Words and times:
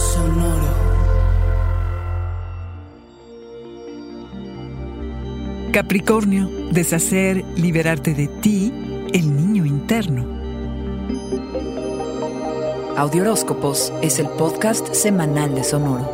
Sonoro. 0.00 0.90
Capricornio, 5.72 6.48
deshacer, 6.72 7.44
liberarte 7.56 8.14
de 8.14 8.26
ti, 8.26 8.72
el 9.12 9.36
niño 9.36 9.66
interno. 9.66 10.24
Audioróscopos 12.96 13.92
es 14.00 14.18
el 14.18 14.28
podcast 14.30 14.94
semanal 14.94 15.54
de 15.54 15.64
Sonoro. 15.64 16.08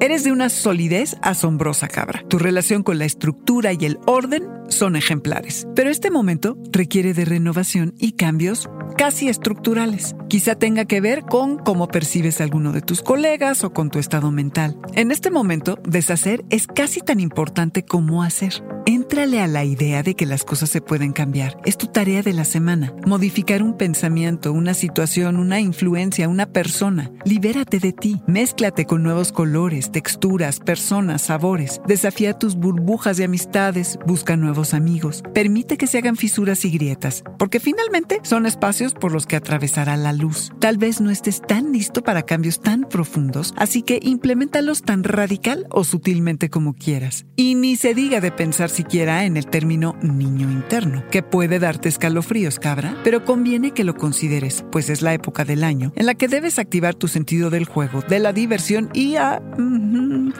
Eres 0.00 0.24
de 0.24 0.32
una 0.32 0.48
solidez 0.48 1.16
asombrosa, 1.20 1.88
cabra. 1.88 2.22
Tu 2.28 2.38
relación 2.38 2.82
con 2.82 2.98
la 2.98 3.04
estructura 3.04 3.72
y 3.72 3.84
el 3.84 3.98
orden 4.06 4.55
son 4.68 4.96
ejemplares. 4.96 5.66
Pero 5.74 5.90
este 5.90 6.10
momento 6.10 6.56
requiere 6.70 7.14
de 7.14 7.24
renovación 7.24 7.94
y 7.98 8.12
cambios 8.12 8.68
casi 8.96 9.28
estructurales. 9.28 10.14
Quizá 10.28 10.54
tenga 10.54 10.84
que 10.84 11.00
ver 11.00 11.22
con 11.22 11.58
cómo 11.58 11.88
percibes 11.88 12.40
a 12.40 12.44
alguno 12.44 12.72
de 12.72 12.80
tus 12.80 13.02
colegas 13.02 13.64
o 13.64 13.72
con 13.72 13.90
tu 13.90 13.98
estado 13.98 14.30
mental. 14.30 14.78
En 14.94 15.10
este 15.10 15.30
momento, 15.30 15.78
deshacer 15.86 16.44
es 16.50 16.66
casi 16.66 17.00
tan 17.00 17.20
importante 17.20 17.84
como 17.84 18.22
hacer. 18.22 18.62
Éntrale 18.88 19.40
a 19.40 19.48
la 19.48 19.64
idea 19.64 20.04
de 20.04 20.14
que 20.14 20.26
las 20.26 20.44
cosas 20.44 20.70
se 20.70 20.80
pueden 20.80 21.12
cambiar. 21.12 21.60
Es 21.64 21.76
tu 21.76 21.88
tarea 21.88 22.22
de 22.22 22.32
la 22.32 22.44
semana. 22.44 22.94
Modificar 23.04 23.60
un 23.60 23.76
pensamiento, 23.76 24.52
una 24.52 24.74
situación, 24.74 25.38
una 25.38 25.58
influencia, 25.58 26.28
una 26.28 26.46
persona. 26.46 27.10
Libérate 27.24 27.80
de 27.80 27.92
ti. 27.92 28.22
Mézclate 28.28 28.84
con 28.84 29.02
nuevos 29.02 29.32
colores, 29.32 29.90
texturas, 29.90 30.60
personas, 30.60 31.22
sabores. 31.22 31.80
Desafía 31.88 32.38
tus 32.38 32.54
burbujas 32.54 33.16
de 33.16 33.24
amistades. 33.24 33.98
Busca 34.06 34.36
nuevos 34.36 34.72
amigos. 34.72 35.24
Permite 35.34 35.78
que 35.78 35.88
se 35.88 35.98
hagan 35.98 36.14
fisuras 36.14 36.64
y 36.64 36.70
grietas, 36.70 37.24
porque 37.40 37.58
finalmente 37.58 38.20
son 38.22 38.46
espacios 38.46 38.94
por 38.94 39.10
los 39.10 39.26
que 39.26 39.34
atravesará 39.34 39.96
la 39.96 40.12
luz. 40.12 40.52
Tal 40.60 40.78
vez 40.78 41.00
no 41.00 41.10
estés 41.10 41.42
tan 41.42 41.72
listo 41.72 42.04
para 42.04 42.22
cambios 42.22 42.60
tan 42.60 42.82
profundos, 42.82 43.52
así 43.56 43.82
que 43.82 43.98
implementalos 44.00 44.82
tan 44.82 45.02
radical 45.02 45.66
o 45.72 45.82
sutilmente 45.82 46.50
como 46.50 46.74
quieras. 46.74 47.26
Y 47.34 47.56
ni 47.56 47.74
se 47.74 47.92
diga 47.92 48.20
de 48.20 48.30
pensar 48.30 48.70
siquiera 48.76 49.24
en 49.24 49.36
el 49.36 49.46
término 49.46 49.96
niño 50.02 50.50
interno, 50.50 51.02
que 51.10 51.22
puede 51.22 51.58
darte 51.58 51.88
escalofríos, 51.88 52.58
cabra, 52.58 52.94
pero 53.02 53.24
conviene 53.24 53.70
que 53.70 53.84
lo 53.84 53.96
consideres, 53.96 54.64
pues 54.70 54.90
es 54.90 55.02
la 55.02 55.14
época 55.14 55.44
del 55.44 55.64
año 55.64 55.92
en 55.96 56.06
la 56.06 56.14
que 56.14 56.28
debes 56.28 56.58
activar 56.58 56.94
tu 56.94 57.08
sentido 57.08 57.50
del 57.50 57.64
juego, 57.64 58.02
de 58.02 58.18
la 58.18 58.32
diversión 58.32 58.90
y 58.92 59.16
a 59.16 59.42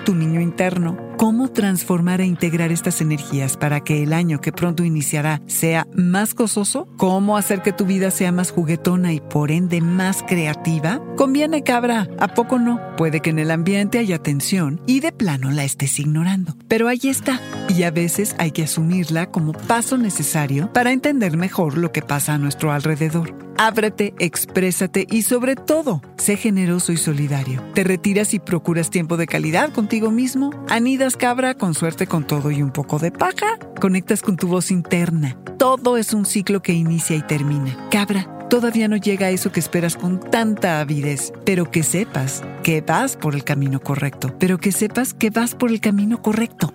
tu 0.05 0.15
niño 0.15 0.41
interno. 0.41 1.06
¿Cómo 1.17 1.49
transformar 1.49 2.21
e 2.21 2.27
integrar 2.27 2.71
estas 2.73 3.01
energías 3.01 3.57
para 3.57 3.81
que 3.81 4.03
el 4.03 4.13
año 4.13 4.39
que 4.39 4.53
pronto 4.53 4.85
iniciará 4.85 5.41
sea 5.47 5.87
más 5.95 6.35
gozoso? 6.35 6.87
¿Cómo 6.99 7.39
hacer 7.39 7.63
que 7.63 7.73
tu 7.73 7.87
vida 7.87 8.11
sea 8.11 8.33
más 8.33 8.51
juguetona 8.51 9.15
y 9.15 9.21
por 9.21 9.51
ende 9.51 9.81
más 9.81 10.23
creativa? 10.23 11.01
Conviene, 11.17 11.63
cabra, 11.63 12.07
¿a 12.19 12.29
poco 12.29 12.59
no? 12.59 12.81
Puede 12.99 13.21
que 13.21 13.31
en 13.31 13.39
el 13.39 13.51
ambiente 13.51 13.99
haya 13.99 14.19
tensión 14.19 14.83
y 14.87 15.01
de 15.01 15.11
plano 15.11 15.51
la 15.51 15.65
estés 15.65 15.99
ignorando, 15.99 16.55
pero 16.69 16.87
ahí 16.87 17.01
está 17.05 17.41
y 17.69 17.85
a 17.85 17.91
veces 17.91 18.37
hay 18.39 18.51
que 18.51 18.65
asumirla 18.65 19.31
como 19.31 19.53
paso 19.53 19.97
necesario 19.97 20.71
para 20.75 20.93
entender 20.93 21.39
mejor 21.39 21.79
lo 21.79 21.93
que 21.93 22.03
pasa 22.03 22.35
a 22.35 22.39
nuestro 22.39 22.73
alrededor. 22.73 23.46
Ábrete, 23.59 24.15
exprésate 24.19 25.07
y 25.11 25.23
sobre 25.23 25.57
todo, 25.57 26.03
sé 26.19 26.37
generoso 26.37 26.93
y 26.93 26.99
solidario. 26.99 27.63
Te 27.75 27.85
retiras 27.85 28.35
y 28.35 28.39
procuras 28.39 28.91
tiempo 28.91 29.17
de 29.17 29.27
calidad 29.27 29.73
contigo 29.73 30.11
mismo. 30.11 30.51
Anidas 30.69 31.17
cabra 31.17 31.55
con 31.55 31.73
suerte 31.73 32.07
con 32.07 32.27
todo 32.27 32.51
y 32.51 32.63
un 32.63 32.71
poco 32.71 32.99
de 32.99 33.11
paja. 33.11 33.59
Conectas 33.81 34.21
con 34.21 34.37
tu 34.37 34.49
voz 34.49 34.71
interna. 34.71 35.39
Todo 35.59 35.97
es 35.97 36.13
un 36.13 36.27
ciclo 36.27 36.61
que 36.61 36.75
inicia 36.75 37.17
y 37.17 37.23
termina. 37.23 37.89
Cabra, 37.91 38.29
todavía 38.51 38.89
no 38.89 38.97
llega 38.97 39.29
a 39.29 39.31
eso 39.31 39.51
que 39.53 39.61
esperas 39.61 39.97
con 39.97 40.21
tanta 40.21 40.81
avidez, 40.81 41.33
pero 41.47 41.71
que 41.71 41.83
sepas 41.83 42.43
que 42.63 42.83
vas 42.83 43.17
por 43.17 43.35
el 43.35 43.43
camino 43.43 43.81
correcto, 43.81 44.35
pero 44.39 44.59
que 44.59 44.71
sepas 44.71 45.15
que 45.15 45.31
vas 45.31 45.55
por 45.55 45.71
el 45.71 45.81
camino 45.81 46.21
correcto. 46.21 46.75